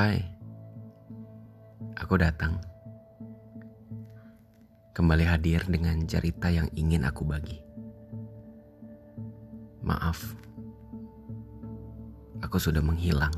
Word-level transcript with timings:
Hai, 0.00 0.16
aku 1.92 2.16
datang. 2.16 2.56
Kembali 4.96 5.28
hadir 5.28 5.60
dengan 5.68 6.08
cerita 6.08 6.48
yang 6.48 6.72
ingin 6.72 7.04
aku 7.04 7.20
bagi. 7.28 7.60
Maaf, 9.84 10.24
aku 12.40 12.56
sudah 12.56 12.80
menghilang. 12.80 13.36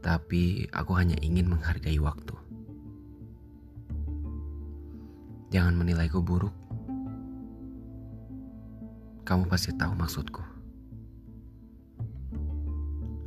Tapi 0.00 0.64
aku 0.72 0.96
hanya 0.96 1.20
ingin 1.20 1.52
menghargai 1.52 2.00
waktu. 2.00 2.40
Jangan 5.52 5.76
menilaiku 5.76 6.24
buruk. 6.24 6.56
Kamu 9.28 9.44
pasti 9.44 9.76
tahu 9.76 9.92
maksudku. 9.92 10.63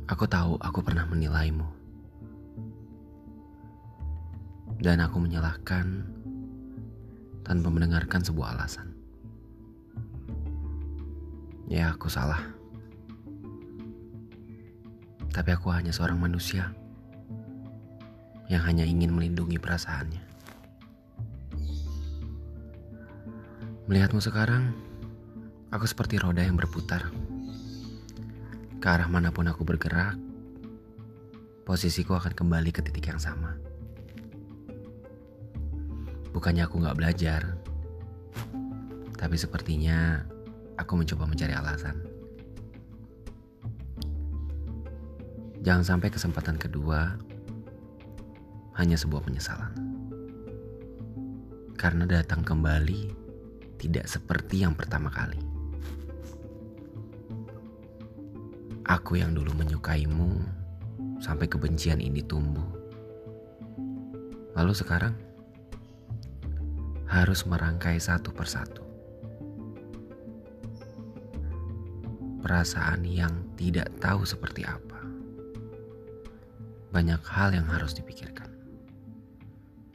Aku 0.08 0.24
tahu 0.24 0.56
aku 0.64 0.80
pernah 0.80 1.04
menilaimu. 1.04 1.68
Dan 4.80 5.04
aku 5.04 5.20
menyalahkan 5.20 5.84
tanpa 7.44 7.68
mendengarkan 7.68 8.24
sebuah 8.24 8.56
alasan. 8.56 8.88
Ya, 11.68 11.92
aku 11.92 12.08
salah. 12.08 12.40
Tapi 15.28 15.50
aku 15.52 15.68
hanya 15.68 15.92
seorang 15.92 16.16
manusia 16.16 16.72
yang 18.48 18.64
hanya 18.64 18.88
ingin 18.88 19.12
melindungi 19.12 19.60
perasaannya. 19.60 20.24
Melihatmu 23.92 24.24
sekarang, 24.24 24.72
aku 25.68 25.84
seperti 25.84 26.16
roda 26.16 26.40
yang 26.40 26.56
berputar. 26.56 27.12
Ke 28.78 28.94
arah 28.94 29.10
mana 29.10 29.34
pun 29.34 29.42
aku 29.50 29.66
bergerak, 29.66 30.14
posisiku 31.66 32.14
akan 32.14 32.30
kembali 32.30 32.70
ke 32.70 32.78
titik 32.78 33.10
yang 33.10 33.18
sama. 33.18 33.58
Bukannya 36.30 36.62
aku 36.62 36.78
gak 36.86 36.94
belajar, 36.94 37.58
tapi 39.18 39.34
sepertinya 39.34 40.22
aku 40.78 40.94
mencoba 40.94 41.26
mencari 41.26 41.58
alasan. 41.58 41.98
Jangan 45.66 45.82
sampai 45.82 46.14
kesempatan 46.14 46.54
kedua 46.54 47.18
hanya 48.78 48.94
sebuah 48.94 49.26
penyesalan. 49.26 49.74
Karena 51.74 52.06
datang 52.06 52.46
kembali 52.46 53.10
tidak 53.82 54.06
seperti 54.06 54.62
yang 54.62 54.78
pertama 54.78 55.10
kali. 55.10 55.57
Aku 58.88 59.20
yang 59.20 59.36
dulu 59.36 59.52
menyukaimu 59.52 60.40
sampai 61.20 61.44
kebencian 61.44 62.00
ini 62.00 62.24
tumbuh. 62.24 62.64
Lalu 64.56 64.72
sekarang 64.72 65.12
harus 67.04 67.44
merangkai 67.44 68.00
satu 68.00 68.32
persatu. 68.32 68.80
Perasaan 72.40 73.04
yang 73.04 73.52
tidak 73.60 73.92
tahu 74.00 74.24
seperti 74.24 74.64
apa. 74.64 75.04
Banyak 76.88 77.20
hal 77.28 77.52
yang 77.52 77.68
harus 77.68 77.92
dipikirkan. 77.92 78.48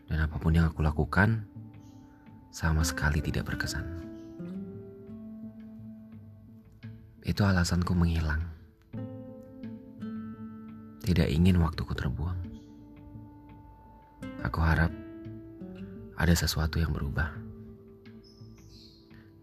Dan 0.05 0.21
apa 0.21 0.37
pun 0.37 0.53
yang 0.53 0.69
aku 0.69 0.85
lakukan 0.85 1.49
sama 2.53 2.85
sekali 2.85 3.25
tidak 3.25 3.49
berkesan. 3.49 3.81
Itu 7.25 7.41
alasanku 7.41 7.97
menghilang. 7.97 8.62
Tidak 11.03 11.27
ingin 11.27 11.59
waktuku 11.59 11.91
terbuang. 11.91 12.39
Aku 14.47 14.59
harap 14.63 14.87
ada 16.15 16.31
sesuatu 16.31 16.79
yang 16.79 16.95
berubah. 16.95 17.27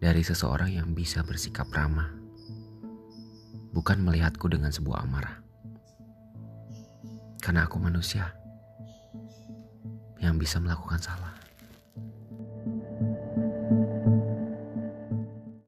Dari 0.00 0.24
seseorang 0.24 0.72
yang 0.72 0.96
bisa 0.96 1.20
bersikap 1.20 1.68
ramah. 1.68 2.08
Bukan 3.76 4.00
melihatku 4.00 4.48
dengan 4.48 4.72
sebuah 4.72 5.04
amarah. 5.04 5.44
Karena 7.44 7.68
aku 7.68 7.76
manusia 7.76 8.32
yang 10.24 10.40
bisa 10.40 10.64
melakukan 10.64 11.00
salah. 11.00 11.39